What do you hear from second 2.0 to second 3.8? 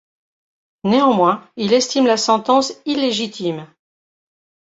la sentence illégitime.